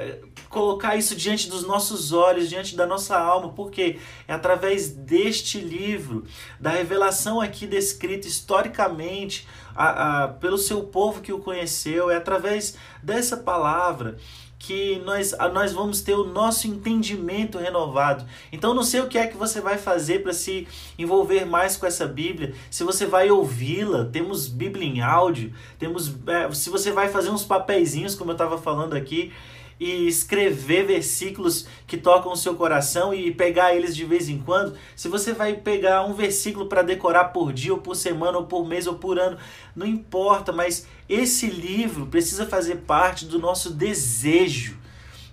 colocar 0.55 0.95
isso 0.95 1.17
diante 1.17 1.51
dos 1.51 1.67
nossos 1.67 2.13
olhos, 2.13 2.49
diante 2.49 2.77
da 2.77 2.87
nossa 2.87 3.19
alma, 3.19 3.49
porque 3.49 3.99
é 4.29 4.33
através 4.33 4.89
deste 4.89 5.59
livro, 5.59 6.25
da 6.61 6.71
revelação 6.71 7.41
aqui 7.41 7.67
descrita 7.67 8.29
historicamente 8.29 9.49
a, 9.75 10.23
a, 10.23 10.29
pelo 10.29 10.57
seu 10.57 10.85
povo 10.85 11.21
que 11.21 11.33
o 11.33 11.41
conheceu, 11.41 12.09
é 12.09 12.17
através 12.17 12.77
dessa 13.03 13.37
palavra 13.37 14.17
que 14.57 14.99
nós, 15.05 15.35
nós 15.53 15.73
vamos 15.73 16.01
ter 16.01 16.15
o 16.15 16.25
nosso 16.25 16.67
entendimento 16.69 17.59
renovado. 17.59 18.25
Então, 18.51 18.73
não 18.73 18.85
sei 18.85 19.01
o 19.01 19.09
que 19.09 19.19
é 19.19 19.27
que 19.27 19.37
você 19.37 19.61
vai 19.61 19.77
fazer 19.77 20.23
para 20.23 20.33
se 20.33 20.67
envolver 20.97 21.45
mais 21.45 21.77
com 21.77 21.85
essa 21.85 22.07
Bíblia. 22.07 22.55
Se 22.71 22.83
você 22.85 23.05
vai 23.05 23.31
ouvi-la, 23.31 24.07
temos 24.07 24.49
Bíblia 24.49 24.87
em 24.87 25.03
áudio, 25.03 25.53
temos, 25.79 26.15
é, 26.29 26.51
se 26.53 26.71
você 26.71 26.93
vai 26.93 27.09
fazer 27.09 27.29
uns 27.29 27.45
papeizinhos, 27.45 28.15
como 28.15 28.31
eu 28.31 28.35
estava 28.35 28.57
falando 28.57 28.95
aqui, 28.95 29.33
e 29.79 30.07
escrever 30.07 30.87
versículos 30.87 31.67
que 31.87 31.97
tocam 31.97 32.33
o 32.33 32.37
seu 32.37 32.55
coração 32.55 33.13
e 33.13 33.31
pegar 33.33 33.75
eles 33.75 33.95
de 33.95 34.05
vez 34.05 34.29
em 34.29 34.39
quando, 34.39 34.77
se 34.95 35.09
você 35.09 35.33
vai 35.33 35.55
pegar 35.55 36.05
um 36.05 36.13
versículo 36.13 36.67
para 36.67 36.83
decorar 36.83 37.27
por 37.27 37.53
dia, 37.53 37.73
ou 37.73 37.81
por 37.81 37.97
semana, 37.97 38.39
ou 38.39 38.45
por 38.45 38.67
mês, 38.67 38.87
ou 38.87 38.95
por 38.95 39.19
ano, 39.19 39.37
não 39.75 39.87
importa, 39.87 40.53
mas 40.53 40.87
esse 41.09 41.47
livro 41.47 42.07
precisa 42.07 42.47
fazer 42.47 42.77
parte 42.77 43.27
do 43.27 43.39
nosso 43.39 43.71
desejo, 43.71 44.79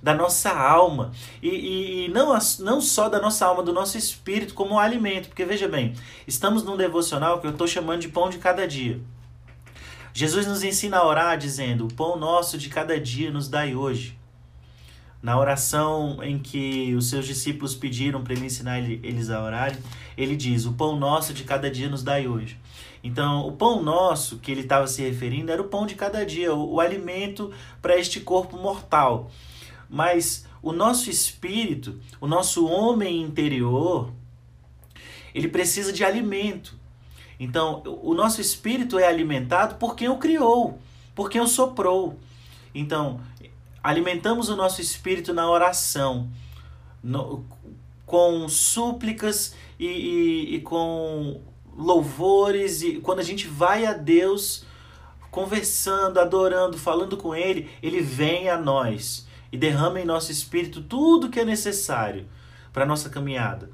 da 0.01 0.15
nossa 0.15 0.49
alma, 0.49 1.11
e, 1.43 1.49
e, 1.49 2.05
e 2.05 2.09
não, 2.09 2.37
não 2.59 2.81
só 2.81 3.07
da 3.07 3.21
nossa 3.21 3.45
alma, 3.45 3.61
do 3.61 3.71
nosso 3.71 3.97
espírito, 3.97 4.55
como 4.55 4.73
um 4.73 4.79
alimento, 4.79 5.27
porque 5.27 5.45
veja 5.45 5.67
bem, 5.67 5.93
estamos 6.27 6.63
num 6.63 6.75
devocional 6.75 7.39
que 7.39 7.45
eu 7.45 7.51
estou 7.51 7.67
chamando 7.67 8.01
de 8.01 8.09
pão 8.09 8.27
de 8.27 8.39
cada 8.39 8.67
dia. 8.67 8.99
Jesus 10.13 10.45
nos 10.45 10.63
ensina 10.63 10.97
a 10.97 11.07
orar 11.07 11.37
dizendo: 11.37 11.85
O 11.85 11.93
pão 11.93 12.17
nosso 12.17 12.57
de 12.57 12.67
cada 12.67 12.99
dia 12.99 13.31
nos 13.31 13.47
dai 13.47 13.75
hoje. 13.75 14.19
Na 15.21 15.37
oração 15.37 16.17
em 16.23 16.39
que 16.39 16.95
os 16.95 17.09
seus 17.09 17.27
discípulos 17.27 17.75
pediram 17.75 18.23
para 18.23 18.33
ele 18.33 18.45
ensinar 18.45 18.79
eles 18.79 19.29
a 19.29 19.43
orarem, 19.43 19.77
ele 20.17 20.35
diz: 20.35 20.65
O 20.65 20.73
pão 20.73 20.95
nosso 20.95 21.33
de 21.33 21.43
cada 21.43 21.69
dia 21.69 21.87
nos 21.89 22.01
dai 22.01 22.27
hoje. 22.27 22.57
Então, 23.03 23.47
o 23.47 23.51
pão 23.51 23.81
nosso 23.81 24.37
que 24.39 24.51
ele 24.51 24.61
estava 24.61 24.87
se 24.87 25.01
referindo 25.01 25.51
era 25.51 25.61
o 25.61 25.67
pão 25.67 25.85
de 25.85 25.95
cada 25.95 26.25
dia, 26.25 26.53
o, 26.53 26.73
o 26.73 26.79
alimento 26.79 27.51
para 27.81 27.97
este 27.97 28.19
corpo 28.19 28.57
mortal. 28.57 29.29
Mas 29.89 30.45
o 30.61 30.71
nosso 30.71 31.09
espírito, 31.09 31.99
o 32.19 32.27
nosso 32.27 32.65
homem 32.65 33.21
interior, 33.21 34.11
ele 35.33 35.47
precisa 35.47 35.91
de 35.91 36.03
alimento. 36.03 36.75
Então, 37.39 37.81
o 37.85 38.13
nosso 38.13 38.39
espírito 38.39 38.99
é 38.99 39.07
alimentado 39.07 39.75
por 39.75 39.95
quem 39.95 40.09
o 40.09 40.17
criou, 40.17 40.79
por 41.15 41.29
quem 41.29 41.41
o 41.41 41.47
soprou. 41.47 42.19
Então, 42.73 43.19
alimentamos 43.83 44.49
o 44.49 44.55
nosso 44.55 44.81
espírito 44.81 45.33
na 45.33 45.49
oração, 45.49 46.29
no, 47.03 47.45
com 48.05 48.47
súplicas 48.47 49.55
e, 49.79 49.87
e, 49.87 50.55
e 50.55 50.61
com 50.61 51.41
louvores, 51.75 52.81
e 52.81 52.95
quando 52.99 53.19
a 53.19 53.23
gente 53.23 53.47
vai 53.47 53.85
a 53.85 53.93
Deus 53.93 54.65
conversando, 55.29 56.19
adorando, 56.19 56.77
falando 56.77 57.15
com 57.15 57.33
Ele, 57.33 57.69
Ele 57.81 58.01
vem 58.01 58.49
a 58.49 58.57
nós 58.57 59.27
e 59.51 59.57
derrama 59.57 59.99
em 59.99 60.05
nosso 60.05 60.31
espírito 60.31 60.81
tudo 60.81 61.29
que 61.29 61.39
é 61.39 61.45
necessário 61.45 62.27
para 62.73 62.85
nossa 62.85 63.09
caminhada 63.09 63.69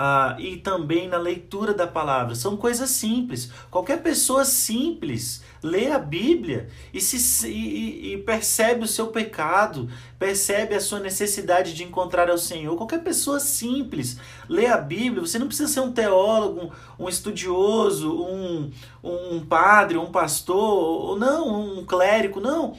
ah, 0.00 0.36
e 0.38 0.56
também 0.58 1.08
na 1.08 1.18
leitura 1.18 1.74
da 1.74 1.84
palavra. 1.84 2.36
São 2.36 2.56
coisas 2.56 2.88
simples. 2.90 3.50
Qualquer 3.68 4.00
pessoa 4.00 4.44
simples 4.44 5.42
lê 5.60 5.90
a 5.90 5.98
Bíblia 5.98 6.68
e, 6.94 7.00
se, 7.00 7.48
e, 7.48 8.12
e 8.12 8.18
percebe 8.18 8.84
o 8.84 8.86
seu 8.86 9.08
pecado, 9.08 9.90
percebe 10.16 10.76
a 10.76 10.80
sua 10.80 11.00
necessidade 11.00 11.74
de 11.74 11.82
encontrar 11.82 12.30
ao 12.30 12.38
Senhor. 12.38 12.76
Qualquer 12.76 13.02
pessoa 13.02 13.40
simples 13.40 14.20
lê 14.48 14.66
a 14.66 14.76
Bíblia. 14.76 15.20
Você 15.20 15.36
não 15.36 15.48
precisa 15.48 15.72
ser 15.72 15.80
um 15.80 15.90
teólogo, 15.90 16.72
um 16.96 17.08
estudioso, 17.08 18.22
um, 18.22 18.70
um 19.02 19.44
padre, 19.44 19.98
um 19.98 20.12
pastor, 20.12 21.08
ou 21.08 21.18
não, 21.18 21.80
um 21.80 21.84
clérigo, 21.84 22.40
não. 22.40 22.76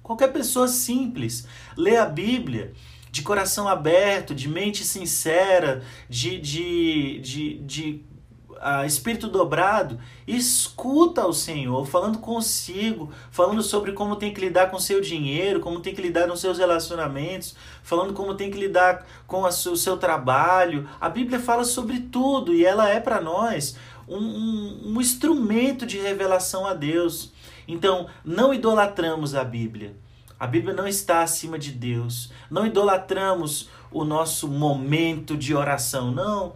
Qualquer 0.00 0.32
pessoa 0.32 0.68
simples 0.68 1.44
lê 1.76 1.96
a 1.96 2.06
Bíblia 2.06 2.72
de 3.16 3.22
coração 3.22 3.66
aberto, 3.66 4.34
de 4.34 4.46
mente 4.46 4.84
sincera, 4.84 5.82
de, 6.06 6.38
de, 6.38 7.18
de, 7.20 7.58
de 7.60 8.04
uh, 8.50 8.84
espírito 8.84 9.26
dobrado, 9.26 9.98
escuta 10.26 11.26
o 11.26 11.32
Senhor 11.32 11.86
falando 11.86 12.18
consigo, 12.18 13.10
falando 13.30 13.62
sobre 13.62 13.92
como 13.92 14.16
tem 14.16 14.34
que 14.34 14.40
lidar 14.42 14.70
com 14.70 14.78
seu 14.78 15.00
dinheiro, 15.00 15.60
como 15.60 15.80
tem 15.80 15.94
que 15.94 16.02
lidar 16.02 16.28
com 16.28 16.36
seus 16.36 16.58
relacionamentos, 16.58 17.56
falando 17.82 18.12
como 18.12 18.34
tem 18.34 18.50
que 18.50 18.58
lidar 18.58 19.06
com 19.26 19.44
o 19.44 19.50
seu 19.50 19.96
trabalho. 19.96 20.86
A 21.00 21.08
Bíblia 21.08 21.40
fala 21.40 21.64
sobre 21.64 22.00
tudo 22.00 22.52
e 22.52 22.66
ela 22.66 22.86
é 22.86 23.00
para 23.00 23.18
nós 23.18 23.78
um, 24.06 24.18
um, 24.18 24.82
um 24.88 25.00
instrumento 25.00 25.86
de 25.86 25.96
revelação 25.96 26.66
a 26.66 26.74
Deus. 26.74 27.32
Então, 27.66 28.08
não 28.22 28.52
idolatramos 28.52 29.34
a 29.34 29.42
Bíblia. 29.42 29.96
A 30.38 30.46
Bíblia 30.46 30.74
não 30.74 30.86
está 30.86 31.22
acima 31.22 31.58
de 31.58 31.72
Deus. 31.72 32.30
Não 32.50 32.66
idolatramos 32.66 33.70
o 33.90 34.04
nosso 34.04 34.48
momento 34.48 35.36
de 35.36 35.54
oração. 35.54 36.10
Não. 36.10 36.54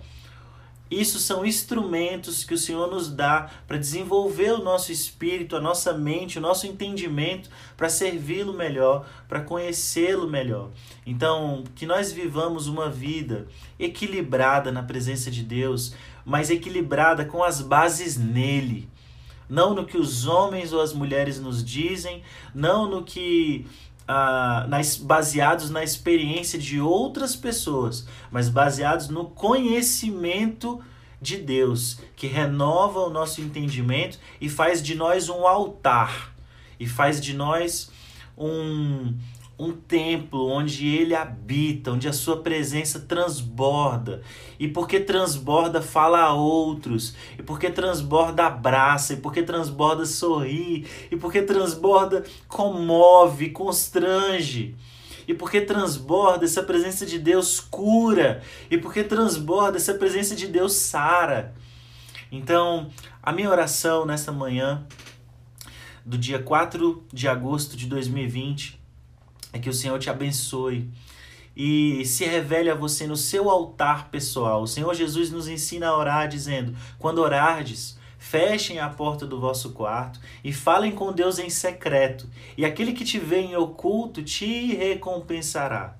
Isso 0.90 1.20
são 1.20 1.46
instrumentos 1.46 2.42
que 2.42 2.52
o 2.52 2.58
Senhor 2.58 2.90
nos 2.90 3.08
dá 3.08 3.48
para 3.66 3.78
desenvolver 3.78 4.50
o 4.50 4.62
nosso 4.62 4.90
espírito, 4.90 5.54
a 5.54 5.60
nossa 5.60 5.94
mente, 5.94 6.36
o 6.36 6.40
nosso 6.42 6.66
entendimento, 6.66 7.48
para 7.76 7.88
servi-lo 7.88 8.52
melhor, 8.52 9.06
para 9.28 9.40
conhecê-lo 9.40 10.28
melhor. 10.28 10.70
Então, 11.06 11.62
que 11.76 11.86
nós 11.86 12.10
vivamos 12.10 12.66
uma 12.66 12.90
vida 12.90 13.46
equilibrada 13.78 14.72
na 14.72 14.82
presença 14.82 15.30
de 15.30 15.44
Deus, 15.44 15.94
mas 16.24 16.50
equilibrada 16.50 17.24
com 17.24 17.42
as 17.42 17.62
bases 17.62 18.16
nele 18.16 18.88
não 19.50 19.74
no 19.74 19.84
que 19.84 19.98
os 19.98 20.26
homens 20.26 20.72
ou 20.72 20.80
as 20.80 20.92
mulheres 20.92 21.40
nos 21.40 21.64
dizem, 21.64 22.22
não 22.54 22.88
no 22.88 23.02
que 23.02 23.66
ah, 24.06 24.64
nas, 24.68 24.96
baseados 24.96 25.70
na 25.70 25.82
experiência 25.82 26.58
de 26.58 26.80
outras 26.80 27.36
pessoas, 27.36 28.06
mas 28.30 28.48
baseados 28.48 29.08
no 29.08 29.24
conhecimento 29.24 30.80
de 31.20 31.36
Deus, 31.36 32.00
que 32.16 32.26
renova 32.26 33.00
o 33.00 33.10
nosso 33.10 33.40
entendimento 33.40 34.18
e 34.40 34.48
faz 34.48 34.82
de 34.82 34.94
nós 34.94 35.28
um 35.28 35.46
altar, 35.46 36.34
e 36.78 36.86
faz 36.86 37.20
de 37.20 37.34
nós 37.34 37.90
um, 38.38 39.14
um 39.60 39.72
templo 39.72 40.48
onde 40.48 40.88
ele 40.88 41.14
habita, 41.14 41.92
onde 41.92 42.08
a 42.08 42.12
sua 42.14 42.38
presença 42.38 43.00
transborda. 43.00 44.22
E 44.58 44.66
porque 44.66 44.98
transborda, 44.98 45.82
fala 45.82 46.20
a 46.20 46.32
outros. 46.32 47.14
E 47.38 47.42
porque 47.42 47.70
transborda, 47.70 48.46
abraça. 48.46 49.12
E 49.12 49.16
porque 49.18 49.42
transborda, 49.42 50.06
sorri. 50.06 50.86
E 51.10 51.16
porque 51.16 51.42
transborda, 51.42 52.24
comove, 52.48 53.50
constrange. 53.50 54.74
E 55.28 55.34
porque 55.34 55.60
transborda, 55.60 56.46
essa 56.46 56.62
presença 56.62 57.04
de 57.04 57.18
Deus 57.18 57.60
cura. 57.60 58.42
E 58.70 58.78
porque 58.78 59.04
transborda, 59.04 59.76
essa 59.76 59.92
presença 59.92 60.34
de 60.34 60.46
Deus 60.46 60.72
sara. 60.72 61.52
Então, 62.32 62.88
a 63.22 63.30
minha 63.30 63.50
oração 63.50 64.06
nesta 64.06 64.32
manhã, 64.32 64.86
do 66.04 66.16
dia 66.16 66.38
4 66.38 67.04
de 67.12 67.28
agosto 67.28 67.76
de 67.76 67.86
2020, 67.86 68.79
é 69.52 69.58
que 69.58 69.68
o 69.68 69.74
Senhor 69.74 69.98
te 69.98 70.10
abençoe 70.10 70.90
e 71.56 72.04
se 72.04 72.24
revele 72.24 72.70
a 72.70 72.74
você 72.74 73.06
no 73.06 73.16
seu 73.16 73.50
altar 73.50 74.08
pessoal. 74.10 74.62
O 74.62 74.66
Senhor 74.66 74.94
Jesus 74.94 75.30
nos 75.30 75.48
ensina 75.48 75.88
a 75.88 75.96
orar 75.96 76.28
dizendo: 76.28 76.76
quando 76.98 77.18
orardes, 77.18 77.98
fechem 78.18 78.78
a 78.78 78.88
porta 78.88 79.26
do 79.26 79.40
vosso 79.40 79.70
quarto 79.72 80.20
e 80.44 80.52
falem 80.52 80.92
com 80.92 81.12
Deus 81.12 81.38
em 81.38 81.50
secreto, 81.50 82.28
e 82.56 82.64
aquele 82.64 82.92
que 82.92 83.04
te 83.04 83.18
vê 83.18 83.40
em 83.40 83.56
oculto 83.56 84.22
te 84.22 84.74
recompensará. 84.74 85.96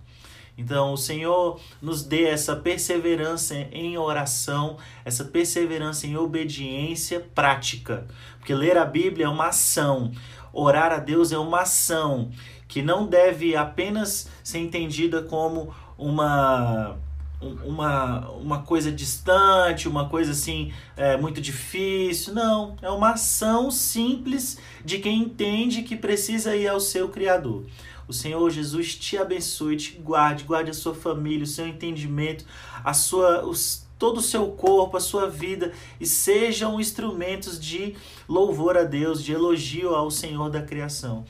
Então, 0.56 0.92
o 0.92 0.98
Senhor 0.98 1.58
nos 1.80 2.02
dê 2.02 2.24
essa 2.24 2.54
perseverança 2.54 3.54
em 3.72 3.96
oração, 3.96 4.76
essa 5.06 5.24
perseverança 5.24 6.06
em 6.06 6.18
obediência 6.18 7.18
prática. 7.34 8.06
Porque 8.38 8.54
ler 8.54 8.76
a 8.76 8.84
Bíblia 8.84 9.24
é 9.24 9.28
uma 9.28 9.48
ação, 9.48 10.12
orar 10.52 10.92
a 10.92 10.98
Deus 10.98 11.32
é 11.32 11.38
uma 11.38 11.62
ação 11.62 12.30
que 12.70 12.80
não 12.80 13.04
deve 13.04 13.56
apenas 13.56 14.28
ser 14.44 14.58
entendida 14.58 15.22
como 15.22 15.74
uma 15.98 16.96
uma, 17.40 18.28
uma 18.32 18.62
coisa 18.62 18.92
distante, 18.92 19.88
uma 19.88 20.10
coisa 20.10 20.32
assim 20.32 20.72
é, 20.94 21.16
muito 21.16 21.40
difícil. 21.40 22.34
Não, 22.34 22.76
é 22.82 22.90
uma 22.90 23.12
ação 23.12 23.70
simples 23.70 24.58
de 24.84 24.98
quem 24.98 25.22
entende 25.22 25.82
que 25.82 25.96
precisa 25.96 26.54
ir 26.54 26.68
ao 26.68 26.78
seu 26.78 27.08
Criador. 27.08 27.64
O 28.06 28.12
Senhor 28.12 28.50
Jesus 28.50 28.94
te 28.94 29.16
abençoe, 29.16 29.76
te 29.76 29.92
guarde, 29.96 30.44
guarde 30.44 30.70
a 30.70 30.74
sua 30.74 30.94
família, 30.94 31.44
o 31.44 31.46
seu 31.46 31.66
entendimento, 31.66 32.44
a 32.84 32.92
sua, 32.92 33.42
os, 33.42 33.86
todo 33.98 34.18
o 34.18 34.22
seu 34.22 34.48
corpo, 34.48 34.98
a 34.98 35.00
sua 35.00 35.26
vida 35.28 35.72
e 35.98 36.06
sejam 36.06 36.78
instrumentos 36.78 37.58
de 37.58 37.96
louvor 38.28 38.76
a 38.76 38.84
Deus, 38.84 39.24
de 39.24 39.32
elogio 39.32 39.94
ao 39.94 40.10
Senhor 40.10 40.50
da 40.50 40.60
criação. 40.60 41.24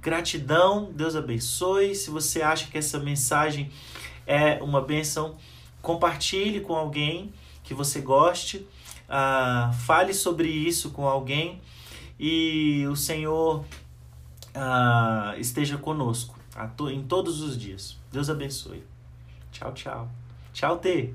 Gratidão, 0.00 0.90
Deus 0.92 1.16
abençoe. 1.16 1.94
Se 1.94 2.10
você 2.10 2.42
acha 2.42 2.66
que 2.70 2.78
essa 2.78 2.98
mensagem 2.98 3.70
é 4.26 4.62
uma 4.62 4.80
bênção, 4.80 5.36
compartilhe 5.82 6.60
com 6.60 6.74
alguém 6.74 7.32
que 7.62 7.74
você 7.74 8.00
goste, 8.00 8.58
uh, 9.08 9.72
fale 9.72 10.14
sobre 10.14 10.48
isso 10.48 10.90
com 10.90 11.06
alguém 11.06 11.60
e 12.18 12.86
o 12.86 12.96
Senhor 12.96 13.60
uh, 14.54 15.38
esteja 15.38 15.76
conosco 15.76 16.38
em 16.92 17.02
todos 17.02 17.40
os 17.40 17.58
dias. 17.58 17.96
Deus 18.12 18.30
abençoe. 18.30 18.84
Tchau, 19.50 19.72
tchau. 19.72 20.08
Tchau, 20.52 20.78
T. 20.78 21.14